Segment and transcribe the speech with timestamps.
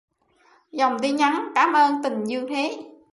[0.71, 2.77] Dòng tin nhắn...cám ơn tình dương thế...!